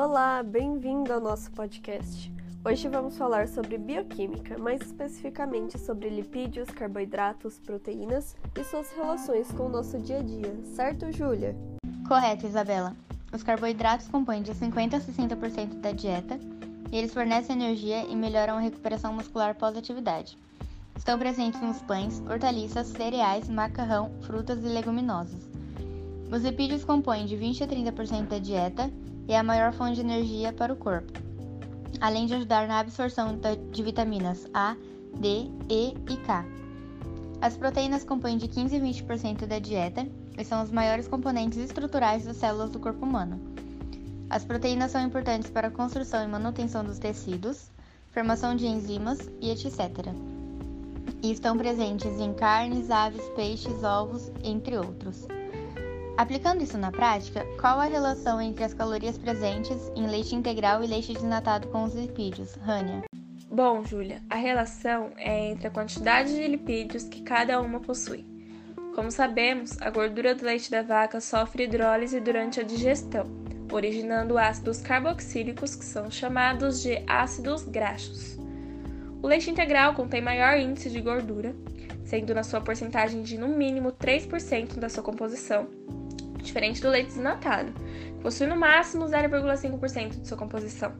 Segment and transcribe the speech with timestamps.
[0.00, 2.32] Olá, bem-vindo ao nosso podcast.
[2.64, 9.64] Hoje vamos falar sobre bioquímica, mais especificamente sobre lipídios, carboidratos, proteínas e suas relações com
[9.64, 11.56] o nosso dia a dia, certo, Júlia?
[12.06, 12.94] Correto, Isabela.
[13.32, 16.38] Os carboidratos compõem de 50 a 60% da dieta
[16.92, 20.38] e eles fornecem energia e melhoram a recuperação muscular pós-atividade.
[20.96, 25.50] Estão presentes nos pães, hortaliças, cereais, macarrão, frutas e leguminosas.
[26.30, 28.88] Os lipídios compõem de 20 a 30% da dieta
[29.28, 31.12] e é a maior fonte de energia para o corpo,
[32.00, 33.38] além de ajudar na absorção
[33.70, 34.74] de vitaminas A,
[35.20, 36.44] D, E e K.
[37.40, 42.24] As proteínas compõem de 15 a 20% da dieta e são os maiores componentes estruturais
[42.24, 43.38] das células do corpo humano.
[44.30, 47.70] As proteínas são importantes para a construção e manutenção dos tecidos,
[48.10, 50.08] formação de enzimas e etc
[51.22, 55.26] e estão presentes em carnes, aves, peixes, ovos, entre outros.
[56.18, 60.86] Aplicando isso na prática, qual a relação entre as calorias presentes em leite integral e
[60.88, 63.04] leite desnatado com os lipídios, Rania?
[63.48, 68.26] Bom, Júlia, a relação é entre a quantidade de lipídios que cada uma possui.
[68.96, 73.24] Como sabemos, a gordura do leite da vaca sofre hidrólise durante a digestão,
[73.72, 78.36] originando ácidos carboxílicos que são chamados de ácidos graxos.
[79.22, 81.54] O leite integral contém maior índice de gordura,
[82.04, 85.68] sendo na sua porcentagem de no mínimo 3% da sua composição,
[86.48, 90.92] diferente do leite desnatado, que possui no máximo 0,5% de sua composição.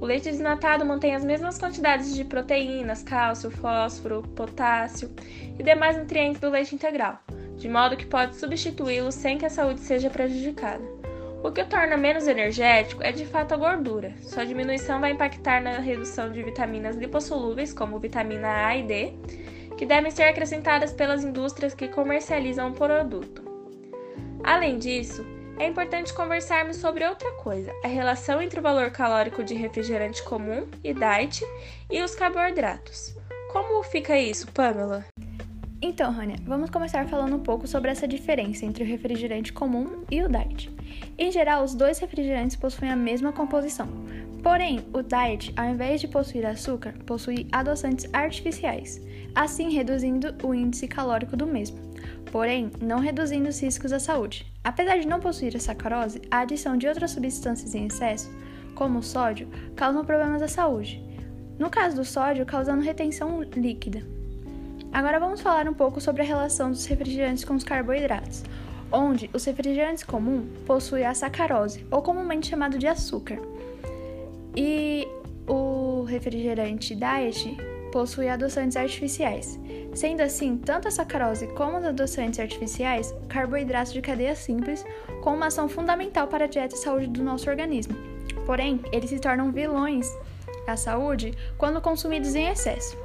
[0.00, 5.10] O leite desnatado mantém as mesmas quantidades de proteínas, cálcio, fósforo, potássio
[5.58, 7.18] e demais nutrientes do leite integral,
[7.56, 10.84] de modo que pode substituí-lo sem que a saúde seja prejudicada.
[11.42, 14.12] O que o torna menos energético é de fato a gordura.
[14.20, 19.12] Sua diminuição vai impactar na redução de vitaminas lipossolúveis, como vitamina A e D,
[19.78, 23.55] que devem ser acrescentadas pelas indústrias que comercializam o produto.
[24.46, 25.26] Além disso,
[25.58, 30.68] é importante conversarmos sobre outra coisa: a relação entre o valor calórico de refrigerante comum
[30.84, 31.44] e diet
[31.90, 33.12] e os carboidratos.
[33.52, 35.04] Como fica isso, Pamela?
[35.82, 40.22] Então, Rania, vamos começar falando um pouco sobre essa diferença entre o refrigerante comum e
[40.22, 40.70] o diet.
[41.18, 43.88] Em geral, os dois refrigerantes possuem a mesma composição.
[44.44, 49.00] Porém, o diet, ao invés de possuir açúcar, possui adoçantes artificiais,
[49.34, 51.85] assim reduzindo o índice calórico do mesmo,
[52.30, 54.46] porém não reduzindo os riscos à saúde.
[54.62, 58.30] Apesar de não possuir a sacarose, a adição de outras substâncias em excesso,
[58.74, 61.02] como o sódio, causam problemas à saúde.
[61.58, 64.02] No caso do sódio, causando retenção líquida.
[64.92, 68.44] Agora vamos falar um pouco sobre a relação dos refrigerantes com os carboidratos,
[68.90, 73.38] onde os refrigerantes comuns possuem a sacarose, ou comumente chamado de açúcar,
[74.56, 75.06] e
[75.46, 77.56] o refrigerante diet
[77.96, 79.58] possui adoçantes artificiais.
[79.94, 84.84] Sendo assim, tanto a sacarose como os adoçantes artificiais, carboidratos de cadeia simples,
[85.22, 87.96] com uma ação fundamental para a dieta e saúde do nosso organismo.
[88.44, 90.14] Porém, eles se tornam vilões
[90.68, 92.98] à saúde quando consumidos em excesso.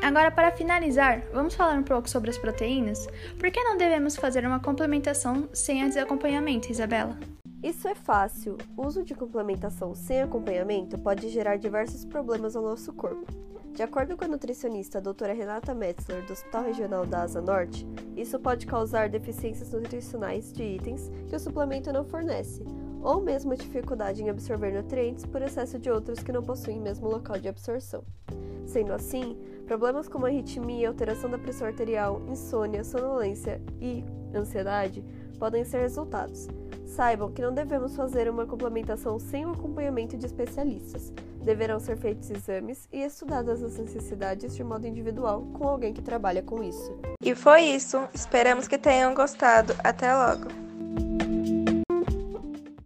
[0.00, 3.06] Agora, para finalizar, vamos falar um pouco sobre as proteínas?
[3.38, 7.18] Por que não devemos fazer uma complementação sem antes acompanhamento, Isabela?
[7.62, 8.56] Isso é fácil.
[8.78, 13.55] O uso de complementação sem acompanhamento pode gerar diversos problemas ao nosso corpo.
[13.76, 17.86] De acordo com a nutricionista a doutora Renata Metzler, do Hospital Regional da Asa Norte,
[18.16, 22.64] isso pode causar deficiências nutricionais de itens que o suplemento não fornece,
[23.02, 27.38] ou mesmo dificuldade em absorver nutrientes por excesso de outros que não possuem mesmo local
[27.38, 28.02] de absorção.
[28.64, 29.36] Sendo assim,
[29.66, 34.02] problemas como arritmia, alteração da pressão arterial, insônia, sonolência e
[34.34, 35.04] ansiedade
[35.36, 36.48] podem ser resultados.
[36.84, 41.12] Saibam que não devemos fazer uma complementação sem o acompanhamento de especialistas.
[41.42, 46.42] Deverão ser feitos exames e estudadas as necessidades de modo individual com alguém que trabalha
[46.42, 46.98] com isso.
[47.22, 48.08] E foi isso.
[48.12, 49.74] Esperamos que tenham gostado.
[49.84, 50.65] Até logo!